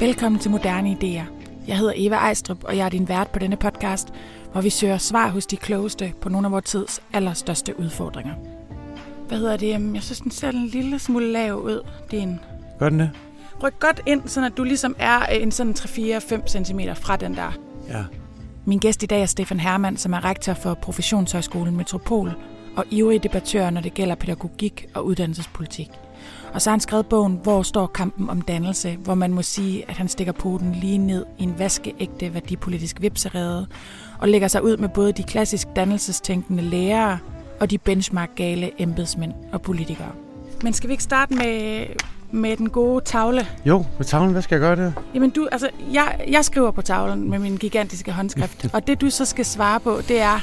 [0.00, 1.24] Velkommen til Moderne Ideer.
[1.66, 4.08] Jeg hedder Eva Ejstrup, og jeg er din vært på denne podcast,
[4.52, 8.34] hvor vi søger svar hos de klogeste på nogle af vores tids allerstørste udfordringer.
[9.28, 9.94] Hvad hedder det?
[9.94, 12.38] Jeg synes, den ser en lille smule lav ud, din.
[12.78, 13.10] Gør den det?
[13.62, 17.52] Ryk godt ind, så at du ligesom er en sådan 3-4-5 cm fra den der.
[17.88, 18.04] Ja.
[18.64, 22.32] Min gæst i dag er Stefan Hermann, som er rektor for Professionshøjskolen Metropol
[22.76, 25.88] og ivrig debattør, når det gælder pædagogik og uddannelsespolitik.
[26.54, 29.84] Og så har han skrevet bogen Hvor står kampen om dannelse, hvor man må sige,
[29.90, 33.66] at han stikker poten lige ned i en vaskeægte værdipolitisk vipserede
[34.18, 37.18] og lægger sig ud med både de klassisk dannelsestænkende lærere
[37.60, 40.12] og de benchmark-gale embedsmænd og politikere.
[40.62, 41.86] Men skal vi ikke starte med,
[42.30, 43.46] med den gode tavle?
[43.64, 44.92] Jo, med tavlen, hvad skal jeg gøre der?
[45.14, 49.10] Jamen du, altså, jeg, jeg skriver på tavlen med min gigantiske håndskrift, og det du
[49.10, 50.40] så skal svare på, det er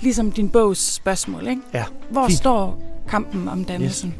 [0.00, 1.62] ligesom din bogs spørgsmål, ikke?
[1.74, 2.38] Ja, Hvor fint.
[2.38, 4.14] står kampen om dannelsen?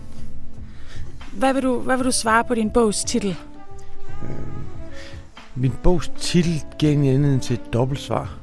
[1.39, 3.37] Hvad, vil du, hvad vil du svare på din bogs titel?
[4.23, 4.65] Øhm,
[5.55, 8.39] min bogs titel gav en anledning til et dobbelt svar.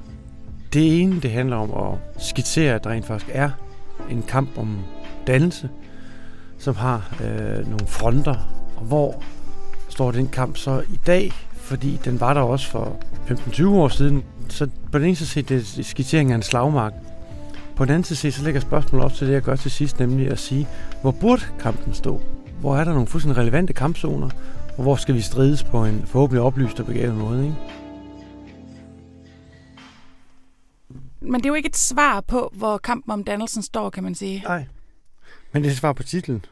[0.74, 3.50] Det ene, det handler om at skitsere, at der rent faktisk er
[4.12, 4.80] en kamp om
[5.28, 5.70] dannelse,
[6.58, 8.36] som har øh, nogle fronter.
[8.76, 9.24] Og hvor
[9.90, 11.32] står den kamp så i dag?
[11.54, 12.98] Fordi den var der også for
[13.30, 14.24] 15-20 år siden.
[14.50, 16.94] Så på den ene side set, det er skitsering af en slagmark.
[17.76, 20.00] På den anden side set, så lægger spørgsmålet op til det, jeg gør til sidst,
[20.00, 20.68] nemlig at sige,
[21.02, 22.22] hvor burde kampen stå?
[22.66, 24.30] Hvor er der nogle fuldstændig relevante kampzoner?
[24.78, 27.56] Og hvor skal vi strides på en forhåbentlig oplyst og begavet måde, ikke?
[31.20, 34.16] Men det er jo ikke et svar på, hvor kampen om dannelsen står, kan man
[34.16, 34.44] sige.
[34.46, 34.66] Nej.
[35.52, 36.46] Men det er svar på titlen.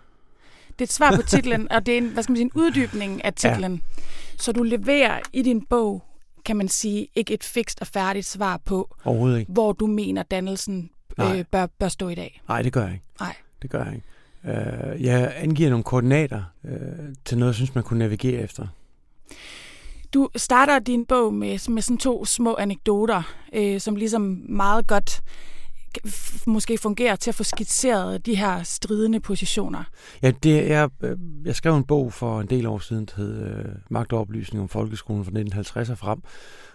[0.69, 2.51] Det er et svar på titlen, og det er en, hvad skal man sige, en
[2.55, 3.73] uddybning af titlen.
[3.73, 4.03] Ja.
[4.37, 6.03] Så du leverer i din bog,
[6.45, 8.95] kan man sige, ikke et fikst og færdigt svar på,
[9.47, 11.39] hvor du mener, dannelsen Nej.
[11.39, 12.41] øh, bør, bør stå i dag.
[12.47, 13.05] Nej, det gør jeg ikke.
[13.19, 13.35] Nej.
[13.61, 14.07] Det gør jeg ikke.
[14.43, 16.69] Uh, jeg angiver nogle koordinater uh,
[17.25, 18.67] til noget, jeg synes, man kunne navigere efter.
[20.13, 25.21] Du starter din bog med, med sådan to små anekdoter, øh, som ligesom meget godt
[26.47, 29.83] måske fungerer til at få skitseret de her stridende positioner.
[30.21, 33.41] Ja, det, jeg, øh, jeg skrev en bog for en del år siden, der hed
[33.47, 36.19] øh, Magt og Oplysning om Folkeskolen fra 1950 og frem.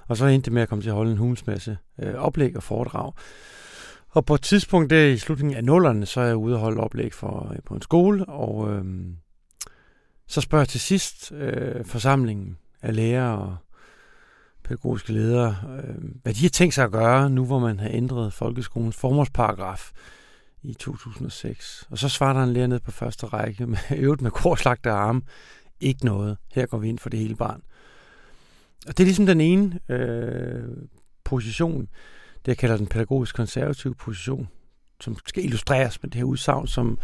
[0.09, 2.57] Og så endte det med at komme til at holde en hulens masse øh, oplæg
[2.57, 3.13] og foredrag.
[4.19, 6.81] Og på et tidspunkt der i slutningen af nullerne, så er jeg ude og holde
[6.81, 8.85] oplæg for, øh, på en skole, og øh,
[10.27, 13.57] så spørger jeg til sidst øh, forsamlingen af lærere og
[14.65, 18.33] pædagogiske ledere, øh, hvad de har tænkt sig at gøre, nu hvor man har ændret
[18.33, 19.91] folkeskolens formålsparagraf
[20.63, 21.87] i 2006.
[21.91, 25.23] Og så svarer der en lærer ned på første række, med øvet med korslagte arme,
[25.81, 26.37] ikke noget.
[26.53, 27.63] Her går vi ind for det hele barn.
[28.87, 30.65] Og det er ligesom den ene øh,
[31.25, 31.89] position,
[32.41, 34.49] det jeg kalder den pædagogisk konservative position,
[35.01, 36.99] som skal illustreres med det her udsagn, som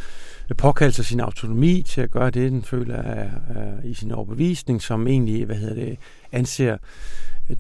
[0.59, 4.83] påkalder sig sin autonomi til at gøre det, den føler er, er i sin overbevisning,
[4.83, 5.99] som egentlig, hvad hedder det,
[6.33, 6.77] anser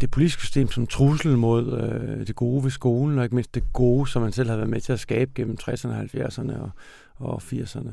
[0.00, 3.64] det politiske system som trussel mod øh, det gode ved skolen, og ikke mindst det
[3.72, 6.70] gode, som man selv har været med til at skabe gennem 60'erne, 70'erne og,
[7.16, 7.92] og 80'erne.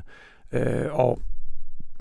[0.52, 1.20] Øh, og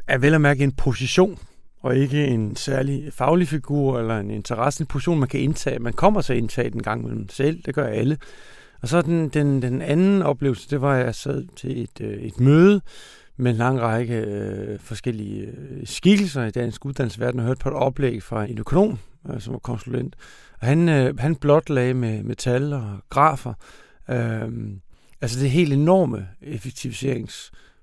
[0.06, 1.38] er vel at mærke en position,
[1.80, 5.78] og ikke en særlig faglig figur eller en interessant position, man kan indtage.
[5.78, 8.18] Man kommer til at indtage den gang mellem selv, det gør alle.
[8.82, 12.22] Og så den, den, den anden oplevelse, det var, at jeg sad til et, øh,
[12.22, 12.80] et møde
[13.36, 17.74] med en lang række øh, forskellige øh, skikkelser i dansk uddannelsesverden, og hørte på et
[17.74, 18.98] oplæg fra en økonom,
[19.32, 20.16] øh, som var konsulent.
[20.60, 23.54] Og han, øh, han blotlagde med, med tal og grafer,
[24.08, 24.48] øh,
[25.20, 26.28] altså det helt enorme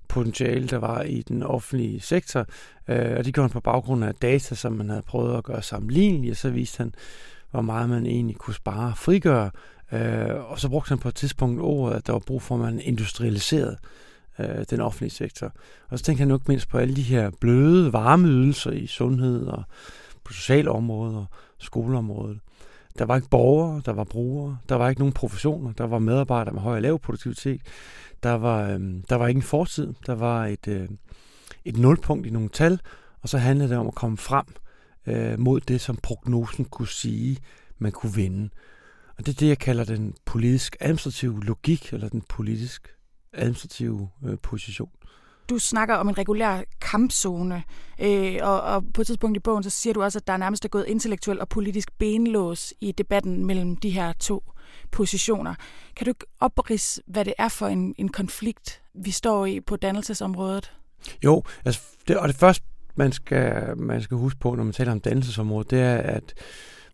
[0.08, 2.46] potentiale, der var i den offentlige sektor,
[2.88, 5.62] øh, og det gjorde han på baggrund af data, som man havde prøvet at gøre
[5.62, 6.94] sammenlignelige, og så viste han,
[7.50, 9.50] hvor meget man egentlig kunne spare og frigøre,
[9.92, 12.60] øh, og så brugte han på et tidspunkt ordet, at der var brug for, at
[12.60, 13.76] man industrialiserede
[14.38, 15.52] øh, den offentlige sektor.
[15.88, 19.62] Og så tænkte han nok mindst på alle de her bløde varmeydelser i sundhed og
[20.24, 21.26] på socialområdet og
[21.58, 22.38] skoleområdet.
[22.98, 26.54] Der var ikke borgere, der var brugere, der var ikke nogen professioner, der var medarbejdere
[26.54, 27.60] med høj og lav produktivitet,
[28.22, 30.88] der var, øh, der var ikke en fortid, der var et, øh,
[31.64, 32.80] et nulpunkt i nogle tal,
[33.22, 34.46] og så handlede det om at komme frem
[35.06, 37.38] øh, mod det, som prognosen kunne sige,
[37.78, 38.50] man kunne vinde.
[39.18, 42.88] Og det er det, jeg kalder den politisk administrative logik, eller den politisk
[43.32, 44.90] administrative øh, position.
[45.50, 47.62] Du snakker om en regulær kampzone,
[48.00, 50.36] øh, og, og på et tidspunkt i bogen, så siger du også, at der er
[50.36, 54.42] nærmest er gået intellektuel og politisk benlås i debatten mellem de her to
[54.90, 55.54] positioner.
[55.96, 59.76] Kan du ikke oprids, hvad det er for en, en konflikt, vi står i på
[59.76, 60.72] dannelsesområdet?
[61.24, 64.92] Jo, altså det, og det første, man skal, man skal huske på, når man taler
[64.92, 66.34] om dannelsesområdet, det er, at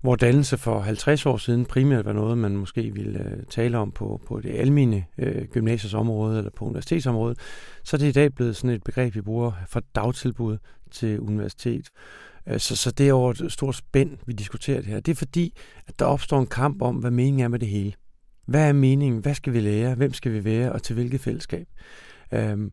[0.04, 3.90] hvor dannelse for 50 år siden primært var noget, man måske ville øh, tale om
[3.92, 7.38] på, på det almene øh, gymnasiesområde eller på universitetsområdet,
[7.84, 10.58] så er det i dag blevet sådan et begreb, vi bruger fra dagtilbud
[10.90, 11.88] til universitet.
[12.48, 15.00] Øh, så, så det er over et stort spænd, vi diskuterer det her.
[15.00, 15.54] Det er fordi,
[15.86, 17.92] at der opstår en kamp om, hvad meningen er med det hele.
[18.46, 19.20] Hvad er meningen?
[19.20, 19.94] Hvad skal vi lære?
[19.94, 20.72] Hvem skal vi være?
[20.72, 21.66] Og til hvilket fællesskab?
[22.32, 22.72] Øhm,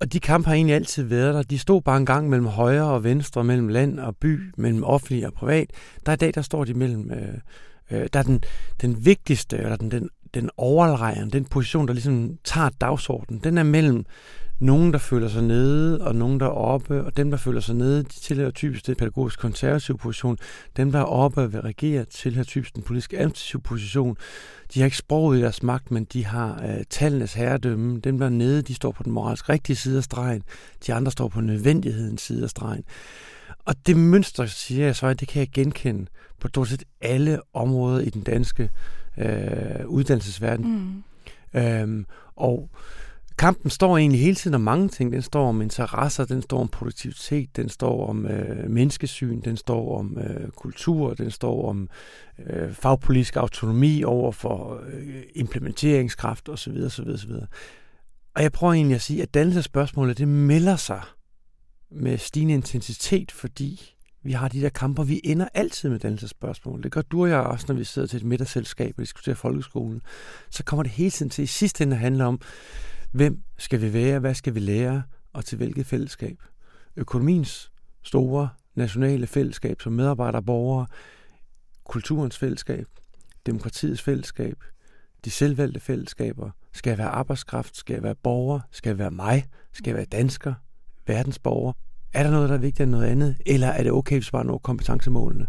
[0.00, 1.42] og de kampe har egentlig altid været der.
[1.42, 5.26] De stod bare en gang mellem højre og venstre, mellem land og by, mellem offentlig
[5.26, 5.70] og privat.
[6.06, 7.10] Der er i dag, der står de mellem...
[7.10, 7.34] Øh,
[7.90, 8.42] øh, der er den,
[8.80, 13.62] den vigtigste, eller den, den, den overlejrende, den position, der ligesom tager dagsordenen, den er
[13.62, 14.04] mellem
[14.60, 17.74] nogen, der føler sig nede, og nogen, der er oppe, og dem, der føler sig
[17.74, 20.38] nede, de tilhører typisk den pædagogisk konservative position.
[20.76, 24.16] Dem, der er oppe vil regere, tilhører typisk den politisk administrative position.
[24.74, 28.00] De har ikke sproget i deres magt, men de har øh, tallenes herredømme.
[28.00, 30.42] Dem, der er nede, de står på den moralsk rigtige side af stregen.
[30.86, 32.84] De andre står på nødvendighedens side af stregen.
[33.64, 36.06] Og det mønster, siger jeg så, det kan jeg genkende
[36.40, 38.70] på stort set alle områder i den danske
[39.18, 40.94] øh, uddannelsesverden.
[41.54, 41.60] Mm.
[41.60, 42.06] Øhm,
[42.36, 42.70] og
[43.38, 45.12] kampen står egentlig hele tiden om mange ting.
[45.12, 49.98] Den står om interesser, den står om produktivitet, den står om øh, menneskesyn, den står
[49.98, 51.88] om øh, kultur, den står om
[52.46, 56.72] øh, fagpolitisk autonomi over for øh, implementeringskraft osv.
[56.86, 57.30] osv., osv.
[58.34, 61.02] Og jeg prøver egentlig at sige, at dannelsesspørgsmålet, det melder sig
[61.90, 66.82] med stigende intensitet, fordi vi har de der kamper, vi ender altid med dannelsesspørgsmål.
[66.82, 70.00] Det gør du og jeg også, når vi sidder til et middagsselskab og diskuterer folkeskolen.
[70.50, 72.40] Så kommer det hele tiden til i sidste ende at handle om,
[73.12, 74.18] Hvem skal vi være?
[74.18, 75.02] Hvad skal vi lære?
[75.32, 76.36] Og til hvilket fællesskab?
[76.96, 77.72] Økonomiens
[78.02, 80.86] store nationale fællesskab som medarbejder borgere,
[81.84, 82.86] kulturens fællesskab,
[83.46, 84.56] demokratiets fællesskab,
[85.24, 89.44] de selvvalgte fællesskaber, skal jeg være arbejdskraft, skal jeg være borger, skal jeg være mig,
[89.72, 90.54] skal jeg være dansker,
[91.06, 91.72] verdensborger?
[92.12, 94.44] Er der noget, der er vigtigere end noget andet, eller er det okay, hvis bare
[94.44, 95.46] når kompetencemålene?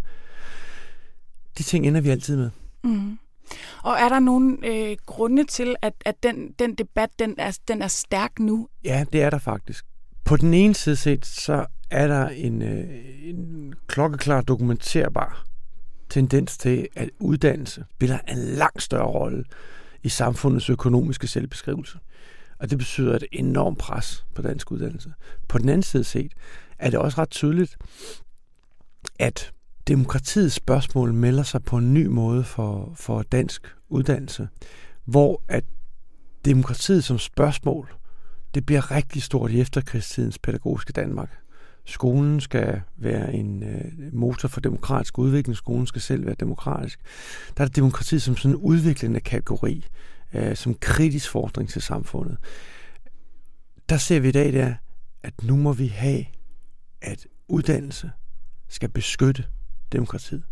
[1.57, 2.49] De ting ender vi altid med.
[2.83, 3.19] Mm.
[3.83, 7.81] Og er der nogle øh, grunde til, at, at den, den debat den er, den
[7.81, 8.67] er stærk nu?
[8.83, 9.85] Ja, det er der faktisk.
[10.25, 12.85] På den ene side set, så er der en, øh,
[13.23, 15.45] en klokkeklar dokumenterbar
[16.09, 19.43] tendens til, at uddannelse spiller en langt større rolle
[20.03, 21.99] i samfundets økonomiske selvbeskrivelse.
[22.59, 25.13] Og det betyder et enormt pres på dansk uddannelse.
[25.47, 26.31] På den anden side set,
[26.79, 27.77] er det også ret tydeligt,
[29.19, 29.51] at
[29.89, 34.47] demokratiets spørgsmål melder sig på en ny måde for, for dansk uddannelse,
[35.05, 35.63] hvor at
[36.45, 37.93] demokratiet som spørgsmål,
[38.53, 41.29] det bliver rigtig stort i efterkrigstidens pædagogiske Danmark.
[41.85, 45.57] Skolen skal være en øh, motor for demokratisk udvikling.
[45.57, 46.99] Skolen skal selv være demokratisk.
[47.57, 49.85] Der er det som sådan en udviklende kategori,
[50.33, 52.37] øh, som kritisk fordring til samfundet.
[53.89, 54.73] Der ser vi i dag, der,
[55.23, 56.25] at nu må vi have,
[57.01, 58.11] at uddannelse
[58.67, 59.43] skal beskytte
[59.91, 60.43] demokratiet,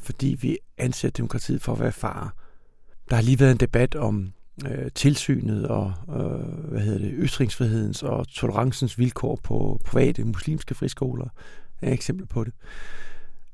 [0.00, 2.30] fordi vi anser demokratiet for at være fare.
[3.10, 4.32] Der har lige været en debat om
[4.66, 11.28] øh, tilsynet og øh, hvad hedder det, ytringsfrihedens og tolerancens vilkår på private muslimske friskoler.
[11.82, 12.52] er et eksempel på det.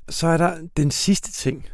[0.09, 1.65] Så er der den sidste ting,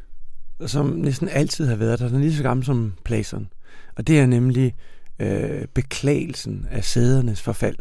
[0.65, 2.07] som næsten altid har været der.
[2.07, 3.48] Den er lige så gammel som pladsen.
[3.95, 4.75] Og det er nemlig
[5.19, 7.77] øh, beklagelsen af sædernes forfald.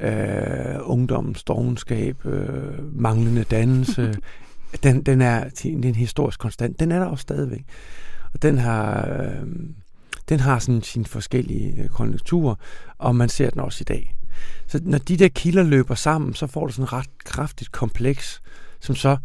[0.00, 4.14] Øh, ungdommens dogenskab, øh, manglende dannelse,
[4.82, 6.80] den, den er den er en historisk konstant.
[6.80, 7.64] Den er der også stadigvæk.
[8.34, 9.46] Og den har, øh,
[10.28, 12.54] den har sådan sine forskellige øh, konjunkturer,
[12.98, 14.16] og man ser den også i dag.
[14.66, 18.42] Så når de der kilder løber sammen, så får du sådan ret kraftigt kompleks,
[18.80, 19.16] som så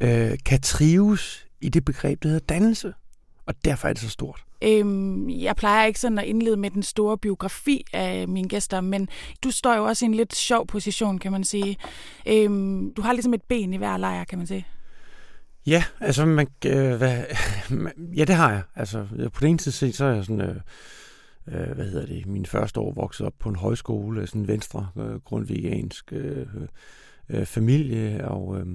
[0.00, 2.92] øh, kan trives i det begreb, der hedder dannelse.
[3.46, 4.45] Og derfor er det så stort.
[4.62, 9.08] Øhm, jeg plejer ikke sådan at indlede med den store biografi af mine gæster, men
[9.44, 11.76] du står jo også i en lidt sjov position, kan man sige.
[12.26, 14.66] Øhm, du har ligesom et ben i hver lejr, kan man sige.
[15.66, 17.24] Ja, altså, man, øh, hvad,
[18.16, 18.62] ja, det har jeg.
[18.74, 20.56] Altså, på den ene side så er jeg sådan, øh,
[21.48, 24.88] øh, hvad hedder det, min første år vokset op på en højskole, sådan en venstre
[24.98, 26.46] øh, grundvigansk øh,
[27.28, 28.66] øh, familie, og øh,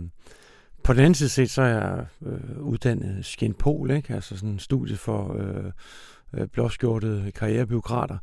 [0.84, 4.14] på den anden side set, så er jeg øh, uddannet skinpol, ikke?
[4.14, 5.72] altså sådan en studie for øh,
[6.34, 8.18] øh blåskjortede karrierebyråkrater.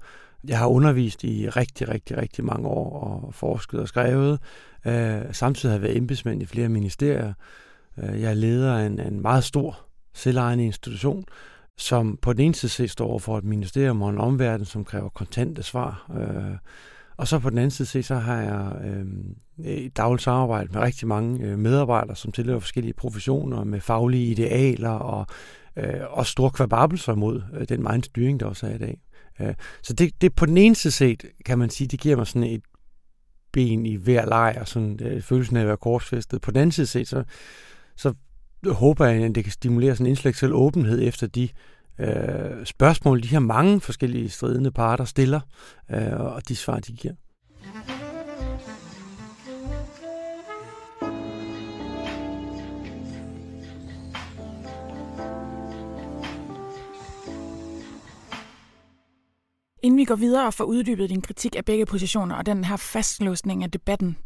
[0.48, 4.40] Jeg har undervist i rigtig, rigtig, rigtig mange år og forsket og skrevet.
[4.86, 7.32] Øh, samtidig har jeg været embedsmand i flere ministerier.
[7.98, 9.78] Øh, jeg er leder af en, en meget stor
[10.14, 11.24] selvejende institution,
[11.76, 15.08] som på den ene side står over for et ministerium og en omverden, som kræver
[15.08, 16.10] kontante svar.
[16.18, 16.56] Øh,
[17.18, 20.80] og så på den anden side så har jeg øhm, øh, et dagligt samarbejde med
[20.80, 25.26] rigtig mange øh, medarbejdere, som tilhører forskellige professioner med faglige idealer og
[25.76, 29.00] øh, også store kvababelser mod øh, den meget styring, der også er i dag.
[29.40, 32.26] Øh, så det, det på den ene side set, kan man sige, det giver mig
[32.26, 32.62] sådan et
[33.52, 36.40] ben i hver lejr, sådan øh, følelsen af at være korsfæstet.
[36.40, 37.25] På den anden side set, så,
[37.96, 38.14] så
[38.66, 41.48] håber jeg, at det kan stimulere sådan en intellektuel åbenhed efter de
[42.00, 45.40] øh, spørgsmål, de her mange forskellige stridende parter stiller,
[45.90, 47.14] øh, og de svar, de giver.
[59.82, 62.76] Inden vi går videre og får uddybet din kritik af begge positioner og den her
[62.76, 64.16] fastlåsning af debatten,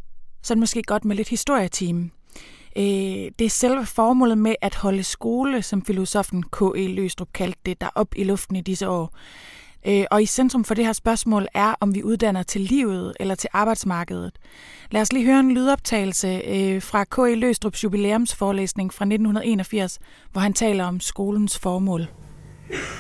[0.43, 2.11] så er det måske godt med lidt historietime.
[2.77, 6.87] Øh, det er selve formålet med at holde skole, som filosofen K.E.
[6.87, 9.15] Løstrup kaldte det, der op i luften i disse år.
[9.87, 13.35] Øh, og i centrum for det her spørgsmål er, om vi uddanner til livet eller
[13.35, 14.33] til arbejdsmarkedet.
[14.91, 17.35] Lad os lige høre en lydoptagelse øh, fra K.E.
[17.35, 19.99] Løstrups jubilæumsforelæsning fra 1981,
[20.33, 22.07] hvor han taler om skolens formål.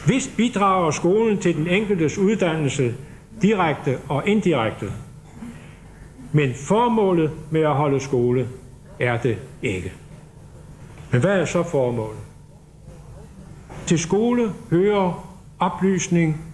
[0.07, 2.95] Hvis bidrager skolen til den enkeltes uddannelse
[3.43, 4.87] direkte og indirekte,
[6.33, 8.49] men formålet med at holde skole
[9.01, 9.93] er det ikke.
[11.11, 12.19] Men hvad er så formålet?
[13.87, 16.45] Til skole hører oplysning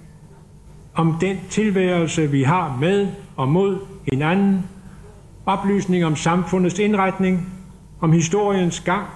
[0.94, 3.78] om den tilværelse, vi har med og mod
[4.12, 4.64] hinanden,
[5.46, 7.52] oplysning om samfundets indretning,
[8.00, 9.06] om historiens gang,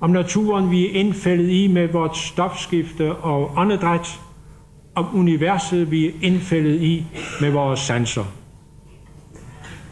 [0.00, 4.20] om naturen, vi er indfældet i med vores stofskifte og åndedræt,
[4.94, 7.06] om universet, vi er indfældet i
[7.40, 8.24] med vores sanser.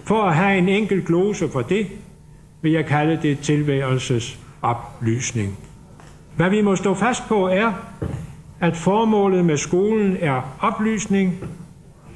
[0.05, 1.87] For at have en enkelt glose for det,
[2.63, 5.59] vil jeg kalde det tilværelses oplysning.
[6.37, 7.73] Hvad vi må stå fast på er,
[8.61, 11.35] at formålet med skolen er oplysning,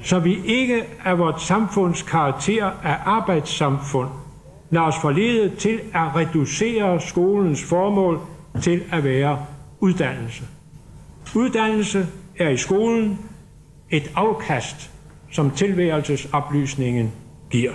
[0.01, 4.09] så vi ikke af vores samfunds karakter af arbejdssamfund
[4.69, 8.19] lader os forlede til at reducere skolens formål
[8.61, 9.45] til at være
[9.79, 10.43] uddannelse.
[11.35, 12.07] Uddannelse
[12.39, 13.19] er i skolen
[13.89, 14.91] et afkast,
[15.31, 17.11] som tilværelsesoplysningen
[17.49, 17.71] giver.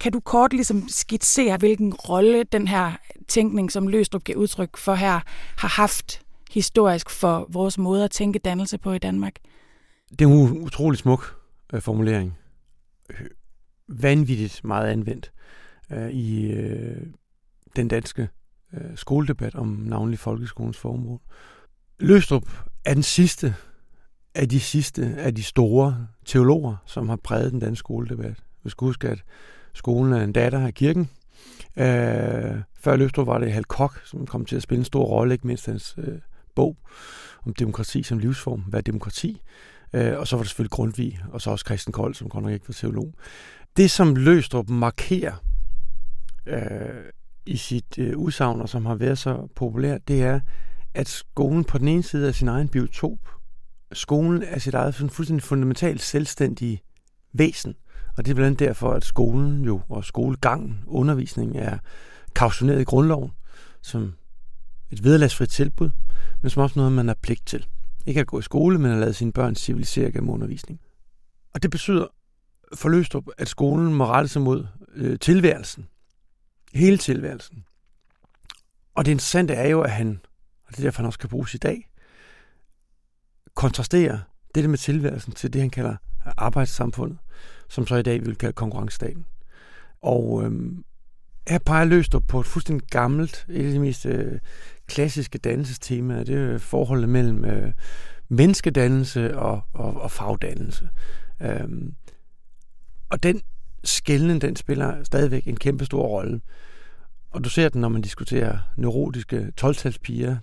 [0.00, 2.92] Kan du kort ligesom skitsere, hvilken rolle den her
[3.28, 5.20] tænkning, som Løstrup giver udtryk for her,
[5.56, 9.34] har haft historisk for vores måde at tænke dannelse på i Danmark?
[10.10, 11.36] Det er en utrolig smuk
[11.72, 12.38] øh, formulering.
[13.88, 15.32] Vanvittigt meget anvendt
[15.92, 17.06] øh, i øh,
[17.76, 18.28] den danske
[18.74, 21.20] øh, skoledebat om navnlig folkeskolens formål.
[21.98, 22.50] Løstrup
[22.84, 23.54] er den sidste
[24.34, 28.36] af de sidste af de store teologer, som har præget den danske skoledebat.
[28.64, 29.24] Vi skal huske, at
[29.74, 31.10] skolen af en datter af kirken.
[31.76, 35.34] Øh, før Løstrup var det Hal Koch, som kom til at spille en stor rolle,
[35.34, 36.18] ikke mindst hans øh,
[36.54, 36.76] bog
[37.46, 38.60] om demokrati som livsform.
[38.60, 39.40] Hvad er demokrati?
[39.92, 42.52] Øh, og så var det selvfølgelig Grundtvig, og så også Christian Kold, som godt nok
[42.52, 43.14] ikke var teolog.
[43.76, 45.44] Det, som Løstrup markerer
[46.46, 47.04] øh,
[47.46, 50.40] i sit øh, udsagn, og som har været så populært, det er,
[50.94, 53.18] at skolen på den ene side er sin egen biotop.
[53.92, 56.82] Skolen er sit eget sådan, fuldstændig fundamentalt selvstændige
[57.32, 57.74] væsen.
[58.16, 61.78] Og det er blandt andet derfor, at skolen jo, og skolegangen, undervisningen er
[62.34, 63.30] kautioneret i grundloven,
[63.82, 64.14] som
[64.90, 65.90] et vederlagsfrit tilbud,
[66.42, 67.66] men som også noget, man har pligt til.
[68.06, 70.80] Ikke at gå i skole, men at lade sine børn civilisere gennem undervisning.
[71.54, 72.06] Og det betyder
[72.74, 75.86] for Løstrup, at skolen må rette sig mod øh, tilværelsen.
[76.74, 77.64] Hele tilværelsen.
[78.94, 80.20] Og det interessante er jo, at han,
[80.66, 81.90] og det er derfor, han også kan bruges i dag,
[83.54, 84.18] kontrasterer
[84.54, 85.96] det med tilværelsen til det, han kalder
[86.36, 87.18] arbejdssamfundet,
[87.70, 89.26] som så i dag vil kalde konkurrencestaten.
[90.02, 90.84] Og øhm,
[91.48, 94.38] her peger Løstrup på et fuldstændig gammelt, et af de mest øh,
[94.86, 97.72] klassiske dannelsestemaer, det er forholdet mellem øh,
[98.28, 100.88] menneskedannelse og, og, og fagdannelse.
[101.42, 101.94] Øhm,
[103.08, 103.42] og den
[103.84, 106.40] skælden, den spiller stadigvæk en kæmpe stor rolle.
[107.30, 109.74] Og du ser den, når man diskuterer neurotiske 12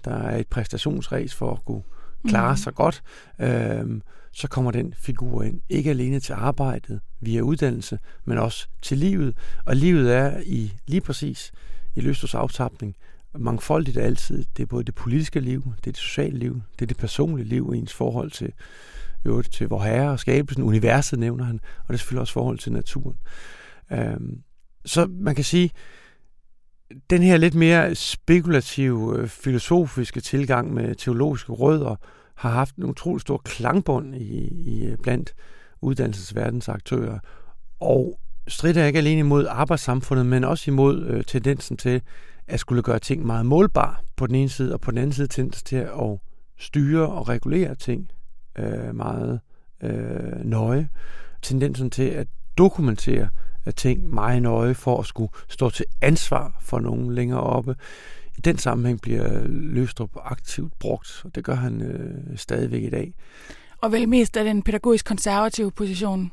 [0.06, 1.82] der er et præstationsræs for at kunne
[2.28, 2.58] klare mm.
[2.58, 3.04] sig godt.
[3.40, 5.62] Øhm, så kommer den figur ind.
[5.70, 9.38] Ikke alene til arbejdet via uddannelse, men også til livet.
[9.66, 11.52] Og livet er i lige præcis
[11.96, 12.96] i Løstos aftapning
[13.36, 14.46] mangfoldigt altid.
[14.58, 17.48] Det er både det politiske liv, det er det sociale liv, det er det personlige
[17.48, 18.54] liv, ens forhold til,
[19.26, 22.60] jo, til vor herre og skabelsen, universet nævner han, og det er selvfølgelig også forhold
[22.60, 23.18] til naturen.
[23.92, 24.42] Øhm,
[24.86, 25.72] så man kan sige,
[27.10, 31.96] den her lidt mere spekulative, øh, filosofiske tilgang med teologiske rødder,
[32.36, 35.34] har haft en utrolig stor klangbund i, i øh, blandt
[35.82, 37.20] uddannelsesverdens aktører,
[37.80, 42.02] og strider ikke alene imod arbejdssamfundet, men også imod øh, tendensen til
[42.48, 45.28] at skulle gøre ting meget målbare på den ene side, og på den anden side
[45.28, 46.20] tendens til at
[46.58, 48.12] styre og regulere ting
[48.58, 49.40] øh, meget
[49.84, 50.90] øh, nøje.
[51.42, 52.28] Tendensen til at
[52.58, 53.30] dokumentere
[53.72, 57.76] ting meget nøje for at skulle stå til ansvar for nogen længere oppe.
[58.38, 63.14] I den sammenhæng bliver Løstrup aktivt brugt, og det gør han øh, stadigvæk i dag.
[63.82, 66.32] Og vel mest af den pædagogisk konservative position?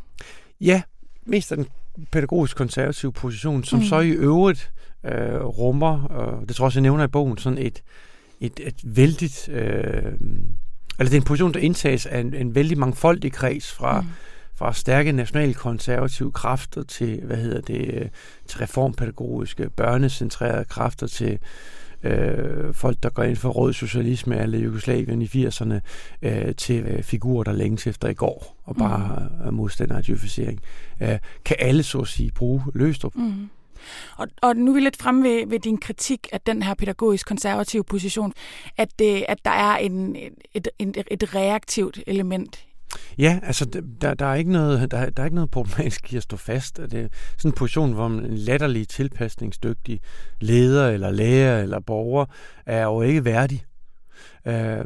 [0.60, 0.82] Ja,
[1.26, 1.66] mest af den
[2.12, 3.84] pædagogisk konservative position, som mm.
[3.84, 4.72] så i øvrigt
[5.04, 7.82] øh, rummer, og det tror jeg også, jeg nævner i bogen, sådan et,
[8.40, 10.12] et, et vældigt, øh,
[10.98, 14.06] altså det er en position, der indtages af en, en vældig mangfoldig kreds fra, mm.
[14.56, 18.10] Fra stærke nationalkonservative kræfter til, hvad hedder det,
[18.46, 21.38] til reformpædagogiske, børnecentrerede kræfter til
[22.02, 25.74] øh, folk, der går ind for rød socialisme eller Jugoslavien i 80'erne,
[26.22, 29.46] øh, til øh, figurer, der længes efter i går, og bare mm.
[29.46, 30.60] er modstander af djøfisering.
[31.00, 33.14] Øh, kan alle, så at sige, bruge Løstrup?
[33.14, 33.48] Mm.
[34.16, 37.26] Og, og nu er vi lidt fremme ved, ved din kritik af den her pædagogisk
[37.26, 38.32] konservative position,
[38.76, 40.16] at, det, at der er en,
[40.54, 42.64] et, et, et reaktivt element
[43.18, 43.64] Ja, altså
[44.00, 46.76] der, der, er ikke noget, der, der er ikke noget problematisk i at stå fast.
[46.76, 50.00] Det er sådan en position, hvor man en latterlig tilpasningsdygtig
[50.40, 52.26] leder eller lærer eller borger
[52.66, 53.64] er jo ikke værdig.
[54.46, 54.84] Øh,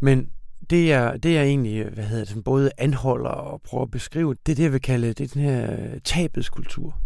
[0.00, 0.28] men
[0.70, 4.52] det er, det er egentlig, hvad hedder det, både anholder og prøver at beskrive, det
[4.52, 6.98] er det, jeg vil kalde, det er den her tabets kultur.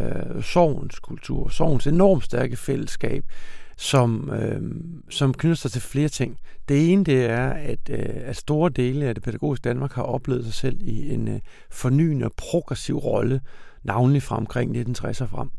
[0.00, 3.24] Øh, sorgens kultur, sorgens enormt stærke fællesskab,
[3.78, 4.62] som, øh,
[5.10, 6.38] som knytter sig til flere ting.
[6.68, 10.44] Det ene det er, at, øh, at store dele af det pædagogiske Danmark har oplevet
[10.44, 13.40] sig selv i en øh, fornyende og progressiv rolle,
[13.82, 15.50] navnlig fra omkring 1960'er frem.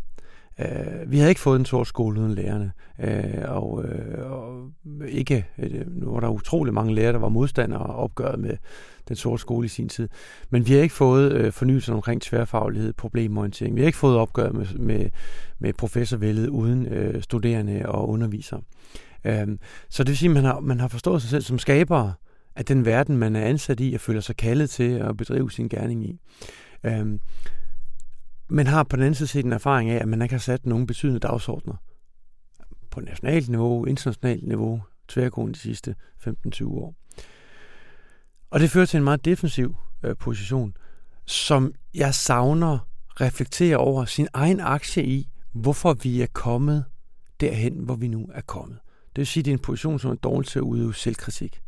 [0.60, 4.72] Øh, vi havde ikke fået en sort skole uden lærerne, øh, og, øh, og
[5.08, 8.58] ikke, øh, nu var der utrolig mange lærere, der var modstandere og opgøret med
[9.08, 10.10] den sorte skole i sin tid,
[10.50, 13.76] men vi har ikke fået øh, fornyelsen omkring tværfaglighed, problemorientering.
[13.76, 15.10] Vi har ikke fået opgøret med, med,
[15.60, 18.62] med professorvældet uden øh, studerende og undervisere.
[19.24, 19.48] Øh,
[19.90, 22.14] så det vil sige, at man har, man har forstået sig selv som skabere
[22.56, 25.70] af den verden, man er ansat i og føler sig kaldet til at bedrive sin
[25.70, 26.20] gerning i.
[26.84, 27.20] Øh,
[28.50, 30.66] men har på den anden side set en erfaring af, at man ikke har sat
[30.66, 31.76] nogen betydende dagsordner
[32.92, 35.96] på nationalt niveau, internationalt niveau, tværgående de sidste
[36.28, 36.96] 15-20 år.
[38.50, 40.78] Og det fører til en meget defensiv øh, position,
[41.26, 42.90] som jeg savner
[43.22, 46.86] reflektere over sin egen aktie i, hvorfor vi er kommet
[47.40, 48.80] derhen, hvor vi nu er kommet.
[49.10, 51.62] Det vil sige, at det er en position, som er dårlig til at udøve selvkritik.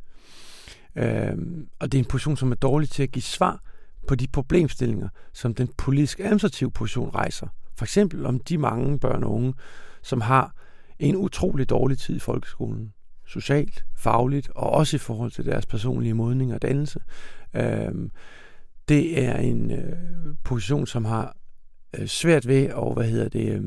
[0.95, 1.37] Øh,
[1.79, 3.63] og det er en position, som er dårlig til at give svar
[4.07, 7.47] på de problemstillinger, som den politisk administrative position rejser.
[7.77, 9.53] For eksempel om de mange børn og unge,
[10.01, 10.55] som har
[10.99, 12.93] en utrolig dårlig tid i folkeskolen.
[13.27, 16.99] Socialt, fagligt og også i forhold til deres personlige modning og dannelse.
[17.55, 18.11] Øhm,
[18.89, 19.95] det er en øh,
[20.43, 21.37] position, som har
[21.99, 23.63] øh, svært ved at, hvad hedder det, øh,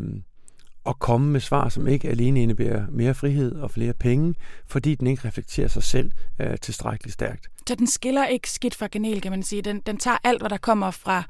[0.86, 4.34] at komme med svar, som ikke alene indebærer mere frihed og flere penge,
[4.66, 7.48] fordi den ikke reflekterer sig selv øh, tilstrækkeligt stærkt.
[7.68, 9.62] Så den skiller ikke skidt fra kanel, kan man sige.
[9.62, 11.22] Den, den tager alt, hvad der kommer fra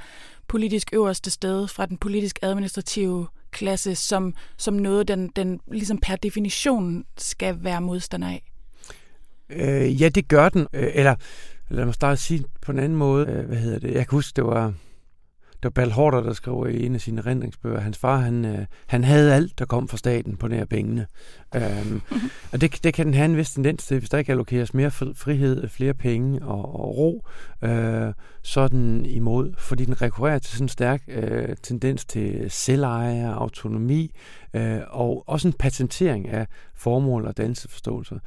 [0.49, 6.17] politisk øverste sted, fra den politisk administrative klasse, som, som noget, den, den ligesom per
[6.17, 8.51] definition skal være modstander af.
[9.51, 10.67] Øh, ja, det gør den.
[10.73, 11.15] Øh, eller
[11.69, 13.27] lad mig starte at sige på en anden måde.
[13.27, 13.95] Øh, hvad hedder det?
[13.95, 14.73] Jeg kan huske, det var
[15.65, 17.81] det var Bal Horter, der skrev i en af sine rendringsbøger.
[17.81, 21.07] Hans far, han, øh, han havde alt, der kom fra staten på nær pengene.
[21.55, 22.01] Øhm,
[22.53, 24.91] og det, det kan den have en vis tendens til, hvis der ikke allokeres mere
[24.91, 27.27] frihed, flere penge og, og ro,
[27.63, 32.51] øh, så er den imod, fordi den rekurrerer til sådan en stærk øh, tendens til
[32.51, 34.11] selveje, autonomi,
[34.55, 38.19] øh, og også en patentering af formål og danseforståelser.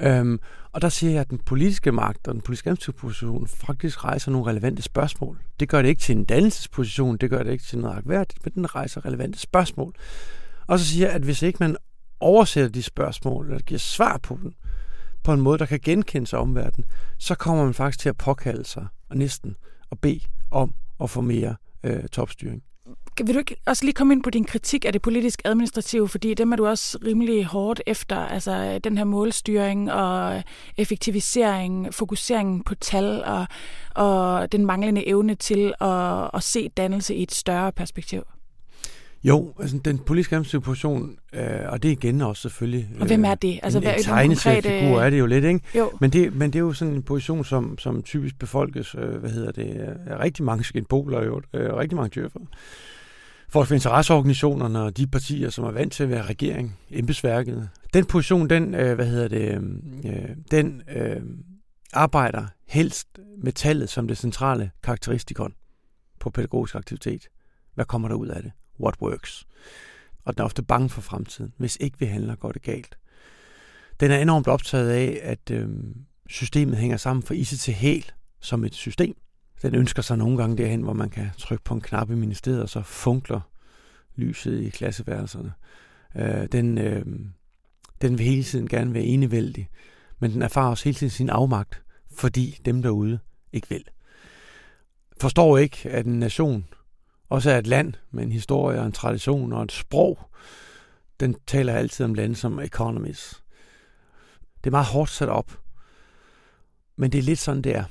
[0.00, 0.40] Øhm,
[0.72, 4.46] og der siger jeg, at den politiske magt og den politiske position faktisk rejser nogle
[4.46, 5.38] relevante spørgsmål.
[5.60, 8.52] Det gør det ikke til en dannelsesposition, det gør det ikke til noget akværdigt, men
[8.54, 9.94] den rejser relevante spørgsmål.
[10.66, 11.76] Og så siger jeg, at hvis ikke man
[12.20, 14.52] oversætter de spørgsmål, eller giver svar på dem,
[15.22, 18.64] på en måde, der kan genkendes af omverdenen, så kommer man faktisk til at påkalde
[18.64, 19.56] sig og næsten
[19.92, 20.20] at bede
[20.50, 22.62] om at få mere øh, topstyring.
[23.24, 26.34] Vil du ikke også lige komme ind på din kritik af det politisk administrative, fordi
[26.34, 30.42] dem er du også rimelig hårdt efter, altså den her målstyring og
[30.76, 33.46] effektivisering, fokuseringen på tal og,
[33.94, 38.22] og den manglende evne til at, at se dannelse i et større perspektiv?
[39.26, 42.88] Jo, altså den politiske position, øh, og det er igen også selvfølgelig...
[43.00, 43.52] Og hvem er det?
[43.52, 45.60] Øh, altså, en, hvad en tegneseriefigur er det jo lidt, ikke?
[45.74, 45.90] Jo.
[46.00, 49.30] Men, det, men det er jo sådan en position, som, som typisk befolkes, øh, hvad
[49.30, 52.40] hedder det, er rigtig mange skinboler jo, øh, rigtig mange djøffer.
[53.48, 57.68] Folk for interesseorganisationerne og de partier, som er vant til at være regering, embedsværket.
[57.94, 59.62] Den position, den, øh, hvad hedder det,
[60.04, 61.20] øh, den øh,
[61.92, 63.08] arbejder helst
[63.42, 65.52] med tallet som det centrale karakteristikon
[66.20, 67.28] på pædagogisk aktivitet.
[67.74, 68.52] Hvad kommer der ud af det?
[68.80, 69.46] What works?
[70.24, 71.52] Og den er ofte bange for fremtiden.
[71.56, 72.98] Hvis ikke vi handler, går det galt.
[74.00, 75.68] Den er enormt optaget af, at øh,
[76.28, 79.16] systemet hænger sammen for ise til hel som et system.
[79.62, 82.62] Den ønsker sig nogle gange derhen, hvor man kan trykke på en knap i ministeriet,
[82.62, 83.40] og så funkler
[84.16, 85.52] lyset i klasseværelserne.
[86.16, 87.04] Øh, den, øh,
[88.02, 89.68] den vil hele tiden gerne være enevældig,
[90.18, 93.18] men den erfarer også hele tiden sin afmagt, fordi dem derude
[93.52, 93.84] ikke vil.
[95.20, 96.64] Forstår ikke, at en nation
[97.28, 100.18] også er et land med en historie og en tradition og et sprog,
[101.20, 103.42] den taler altid om lande som economies.
[104.64, 105.58] Det er meget hårdt sat op,
[106.96, 107.84] men det er lidt sådan, det er.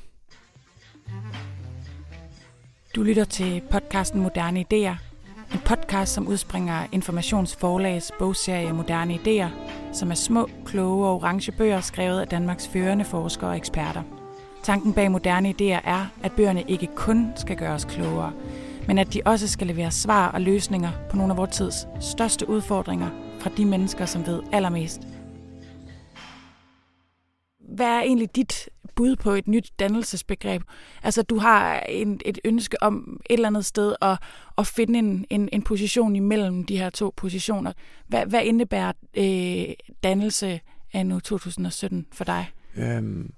[2.95, 4.95] Du lytter til podcasten Moderne Ideer,
[5.53, 9.49] En podcast, som udspringer informationsforlagets bogserie Moderne Ideer,
[9.93, 14.03] som er små, kloge og orange bøger skrevet af Danmarks førende forskere og eksperter.
[14.63, 18.33] Tanken bag Moderne Ideer er, at bøgerne ikke kun skal gøre os klogere,
[18.87, 22.49] men at de også skal levere svar og løsninger på nogle af vores tids største
[22.49, 25.01] udfordringer fra de mennesker, som ved allermest.
[27.75, 30.61] Hvad er egentlig dit bud på et nyt dannelsesbegreb?
[31.03, 34.17] Altså, du har en, et ønske om et eller andet sted at,
[34.57, 37.73] at finde en, en, en position imellem de her to positioner.
[38.07, 40.59] Hvad, hvad indebærer øh, dannelse
[40.93, 42.45] af nu 2017 for dig?
[42.75, 43.31] Øhm,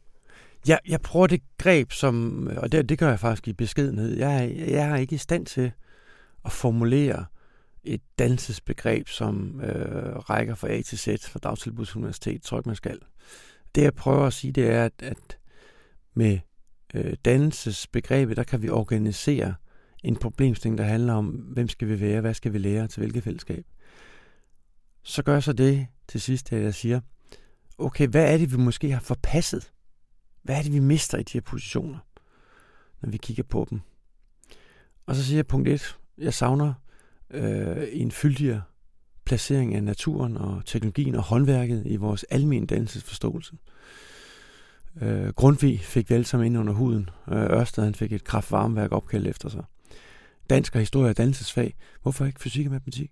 [0.67, 4.17] jeg, jeg prøver det greb, som, og det, det gør jeg faktisk i beskedenhed.
[4.17, 5.71] Jeg, jeg er ikke i stand til
[6.45, 7.25] at formulere
[7.83, 12.99] et dansesbegreb, som øh, rækker fra A til Z fra dagtilbudsuniversitet, tror jeg, man skal.
[13.75, 15.37] Det jeg prøver at sige, det er, at, at
[16.13, 16.39] med
[16.93, 19.55] øh, dannelsesbegrebet, der kan vi organisere
[20.03, 23.23] en problemstilling, der handler om, hvem skal vi være, hvad skal vi lære til hvilket
[23.23, 23.65] fællesskab.
[25.03, 26.99] Så gør så det til sidst, at jeg siger,
[27.77, 29.71] okay, hvad er det, vi måske har forpasset?
[30.47, 31.97] Hvad er det, vi mister i de her positioner,
[33.01, 33.81] når vi kigger på dem?
[35.05, 36.73] Og så siger jeg punkt 1, jeg savner
[37.31, 38.61] øh, en fyldigere
[39.25, 43.57] placering af naturen og teknologien og håndværket i vores almindelige dannelsesforståelse.
[45.01, 47.09] Øh, Grundtvig fik vi alle sammen ind under huden.
[47.31, 49.63] Øh, Ørsted han fik et kraftvarmeværk opkaldt efter sig.
[50.49, 51.75] Dansk og historie og dannelsesfag.
[52.01, 53.11] Hvorfor ikke fysik og matematik?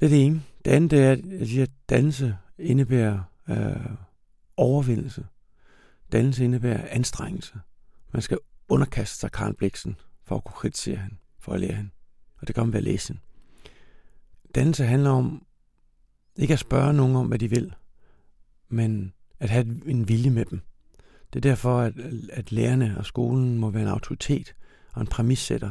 [0.00, 0.42] Det er det ene.
[0.64, 3.96] Det andet det er, at siger, at dannelse indebærer øh,
[4.56, 5.24] overvindelse.
[6.12, 7.54] Dannelse indebærer anstrengelse.
[8.12, 8.38] Man skal
[8.68, 11.90] underkaste sig Karl Bliksen for at kunne kritisere hende, for at lære hende.
[12.40, 13.22] Og det gør man ved at læse hende.
[14.54, 15.46] Dannelse handler om
[16.36, 17.74] ikke at spørge nogen om, hvad de vil,
[18.68, 20.60] men at have en vilje med dem.
[21.32, 21.94] Det er derfor, at,
[22.32, 24.54] at lærerne og skolen må være en autoritet
[24.92, 25.70] og en præmissætter.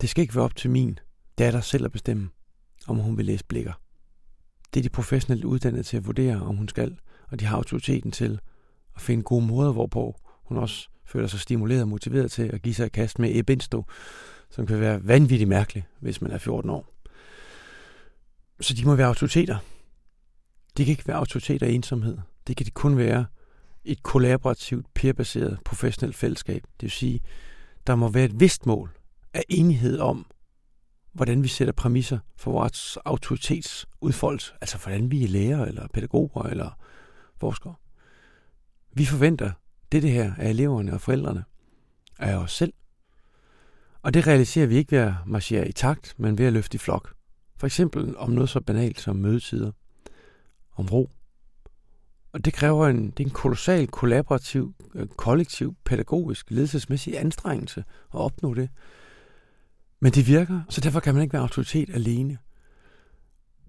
[0.00, 0.98] Det skal ikke være op til min
[1.38, 2.30] datter selv at bestemme,
[2.86, 3.72] om hun vil læse blikker.
[4.74, 6.98] Det er de professionelt uddannede til at vurdere, om hun skal,
[7.28, 8.40] og de har autoriteten til
[8.98, 12.74] at finde gode måder, hvorpå hun også føler sig stimuleret og motiveret til at give
[12.74, 13.84] sig et kast med ebinsto,
[14.50, 16.94] som kan være vanvittigt mærkelig, hvis man er 14 år.
[18.60, 19.58] Så de må være autoriteter.
[20.76, 22.18] De kan ikke være autoriteter af ensomhed.
[22.46, 23.26] Det kan de kun være
[23.84, 26.62] et kollaborativt, peerbaseret, professionelt fællesskab.
[26.62, 27.20] Det vil sige,
[27.86, 28.90] der må være et vist mål
[29.34, 30.26] af enighed om,
[31.12, 34.52] hvordan vi sætter præmisser for vores autoritetsudfoldelse.
[34.60, 36.70] Altså, hvordan vi er lærere, eller pædagoger, eller
[37.40, 37.74] forskere.
[38.92, 39.52] Vi forventer
[39.92, 41.44] det det her af eleverne og forældrene,
[42.18, 42.72] af os selv.
[44.02, 46.78] Og det realiserer vi ikke ved at marchere i takt, men ved at løfte i
[46.78, 47.14] flok.
[47.56, 49.72] For eksempel om noget så banalt som mødetider,
[50.76, 51.10] om ro.
[52.32, 58.20] Og det kræver en, det er en kolossal, kollaborativ, øh, kollektiv, pædagogisk, ledelsesmæssig anstrengelse at
[58.20, 58.70] opnå det.
[60.00, 62.38] Men det virker, så derfor kan man ikke være autoritet alene.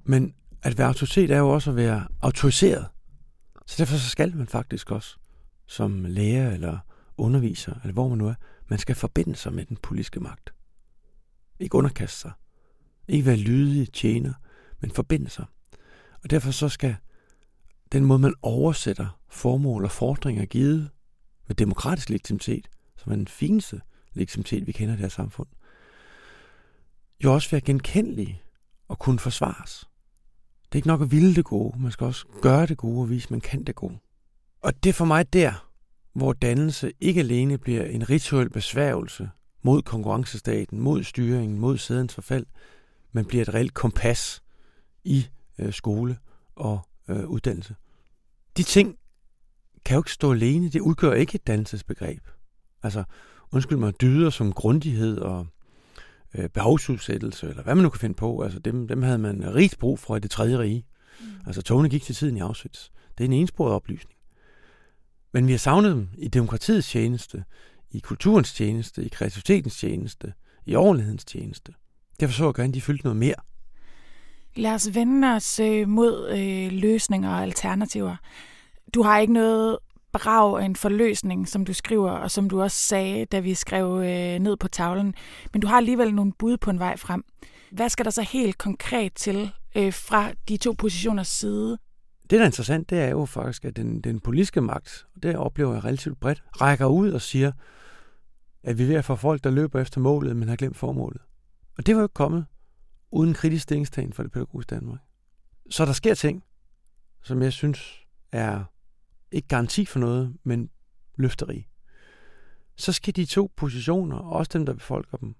[0.03, 2.87] Men at være autoritet er jo også at være autoriseret.
[3.69, 5.17] Så derfor så skal man faktisk også,
[5.67, 6.79] som lærer eller
[7.17, 8.33] underviser, eller hvor man nu er,
[8.67, 10.53] man skal forbinde sig med den politiske magt.
[11.59, 12.31] Ikke underkaste sig.
[13.07, 14.33] Ikke være lydig tjener,
[14.79, 15.45] men forbinde sig.
[16.23, 16.95] Og derfor så skal
[17.91, 20.89] den måde, man oversætter formål og fordringer givet
[21.47, 23.81] med demokratisk legitimitet, som er den fineste
[24.13, 25.47] legitimitet, vi kender i det her samfund,
[27.23, 28.41] jo også være genkendelig
[28.87, 29.89] og kunne forsvares.
[30.69, 33.09] Det er ikke nok at ville det gode, man skal også gøre det gode og
[33.09, 33.97] vise, at man kan det gode.
[34.61, 35.69] Og det er for mig der,
[36.13, 39.29] hvor dannelse ikke alene bliver en rituel besværgelse
[39.63, 42.45] mod konkurrencestaten, mod styringen, mod sædens forfald,
[43.11, 44.41] men bliver et reelt kompas
[45.03, 45.27] i
[45.59, 46.17] øh, skole
[46.55, 46.79] og
[47.09, 47.75] øh, uddannelse.
[48.57, 48.97] De ting
[49.85, 50.69] kan jo ikke stå alene.
[50.69, 52.27] Det udgør ikke et dannelsesbegreb.
[52.83, 53.03] Altså,
[53.51, 55.47] undskyld mig, dyder som grundighed og
[56.35, 59.79] øh, behovsudsættelse, eller hvad man nu kan finde på, altså dem, dem havde man rigt
[59.79, 60.85] brug for i det tredje rige.
[61.19, 61.25] Mm.
[61.47, 62.89] Altså togene gik til tiden i Auschwitz.
[63.17, 64.15] Det er en ensporet oplysning.
[65.33, 67.43] Men vi har savnet dem i demokratiets tjeneste,
[67.91, 70.33] i kulturens tjeneste, i kreativitetens tjeneste,
[70.65, 71.73] i ordentlighedens tjeneste.
[72.19, 73.35] Derfor så jeg gerne, at de fyldte noget mere.
[74.55, 78.15] Lad os vende os øh, mod øh, løsninger og alternativer.
[78.93, 79.77] Du har ikke noget
[80.11, 83.85] brag og en forløsning, som du skriver, og som du også sagde, da vi skrev
[83.85, 85.13] øh, ned på tavlen.
[85.53, 87.23] Men du har alligevel nogle bud på en vej frem.
[87.71, 91.77] Hvad skal der så helt konkret til øh, fra de to positioners side?
[92.21, 95.35] Det, der er interessant, det er jo faktisk, at den, den politiske magt, og det
[95.35, 97.51] oplever jeg relativt bredt, rækker ud og siger,
[98.63, 101.21] at vi er ved at få folk, der løber efter målet, men har glemt formålet.
[101.77, 102.45] Og det var jo ikke kommet
[103.11, 104.99] uden kritisk stillingstagen for det pædagogiske Danmark.
[105.69, 106.43] Så der sker ting,
[107.23, 108.63] som jeg synes er
[109.31, 110.69] ikke garanti for noget, men
[111.15, 111.67] løfteri.
[112.75, 115.35] Så skal de to positioner, også dem, der befolker dem,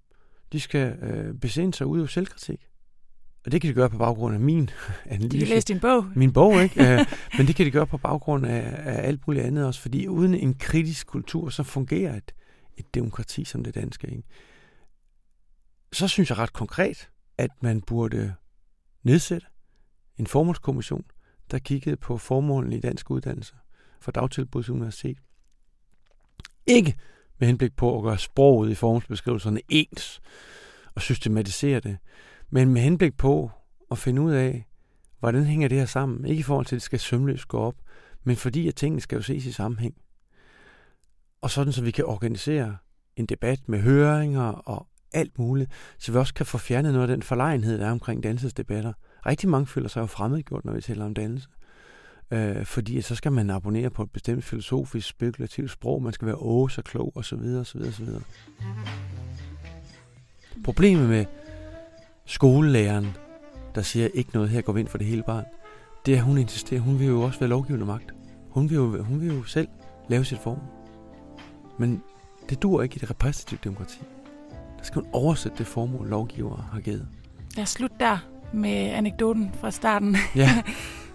[0.52, 2.68] De skal øh, besinde sig ud af selvkritik.
[3.46, 4.70] Og det kan de gøre på baggrund af min
[5.06, 5.30] analyse.
[5.30, 6.06] De kan læse din bog.
[6.16, 6.84] Min bog, ikke?
[7.00, 7.06] Øh,
[7.38, 10.36] Men det kan de gøre på baggrund af, af alt muligt andet også, fordi uden
[10.36, 12.32] en kritisk kultur, så fungerer et,
[12.78, 14.08] et demokrati som det danske.
[14.08, 14.24] Ikke?
[15.94, 18.34] Så synes jeg ret konkret, at man burde
[19.04, 19.48] nedsætte
[20.18, 21.04] en formålskommission,
[21.52, 23.56] der kiggede på formålene i dansk uddannelse
[24.02, 25.18] for dagtilbudsuniversitet.
[26.66, 26.96] Ikke
[27.40, 30.22] med henblik på at gøre sproget i formsbeskrivelserne ens
[30.96, 31.98] og systematisere det,
[32.50, 33.52] men med henblik på
[33.92, 34.68] at finde ud af,
[35.20, 36.26] hvordan hænger det her sammen.
[36.26, 37.76] Ikke i forhold til, at det skal sømløst gå op,
[38.24, 39.96] men fordi at tingene skal jo ses i sammenhæng.
[41.42, 42.78] Og sådan, så vi kan organisere
[43.16, 47.16] en debat med høringer og alt muligt, så vi også kan få fjernet noget af
[47.16, 48.94] den forlegenhed, der er omkring dannelsesdebatter.
[49.26, 51.50] Rigtig mange føler sig jo fremmedgjort, når vi taler om dannelse.
[52.32, 56.36] Øh, fordi så skal man abonnere på et bestemt filosofisk, spekulativt sprog, man skal være
[56.36, 58.22] åh så klog, og så videre, og så videre, og så videre.
[60.64, 61.26] Problemet med
[62.26, 63.08] skolelæreren,
[63.76, 65.46] der siger ikke noget her, går vi ind for det hele barn,
[66.06, 68.14] det er, at hun insisterer, hun vil jo også være lovgivende magt.
[68.50, 69.68] Hun vil jo, hun vil jo selv
[70.10, 70.60] lave sit form.
[71.80, 72.04] Men
[72.50, 74.00] det dur ikke i det repræsentative demokrati.
[74.78, 77.08] Der skal hun oversætte det formål, lovgiver har givet.
[77.56, 78.18] Lad os slutte der
[78.54, 80.16] med anekdoten fra starten.
[80.36, 80.64] Ja.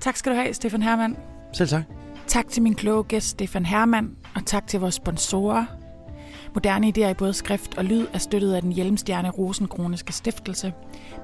[0.00, 1.16] tak skal du have, Stefan Hermann.
[1.52, 1.82] Selv tak.
[2.26, 5.64] Tak til min kloge gæst, Stefan Hermann, og tak til vores sponsorer.
[6.54, 10.72] Moderne idéer i både skrift og lyd er støttet af den Hjelmstjerne Rosenkroniske Stiftelse,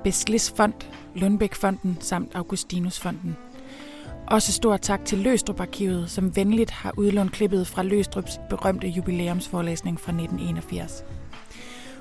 [0.04, 0.74] Beslis Fond,
[1.14, 3.36] Lundbæk Fonden samt Augustinus Fonden.
[4.26, 10.00] Også stor tak til Løstrup Arkivet, som venligt har udlånt klippet fra Løstrups berømte jubilæumsforelæsning
[10.00, 11.04] fra 1981.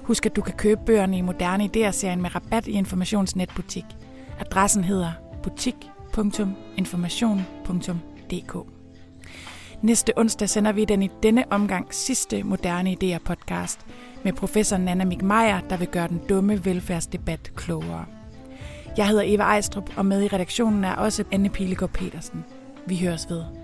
[0.04, 3.86] Husk, at du kan købe bøgerne i Moderne Idéer-serien med rabat i Informationsnetbutik.
[4.40, 5.12] Adressen hedder
[6.18, 8.58] www.information.dk.
[9.82, 13.80] Næste onsdag sender vi den i denne omgang sidste Moderne Idéer podcast
[14.24, 18.06] med professor Nana Mik Meier, der vil gøre den dumme velfærdsdebat klogere.
[18.98, 22.44] Jeg hedder Eva Ejstrup, og med i redaktionen er også Anne Pilegaard Petersen.
[22.88, 23.63] Vi høres ved.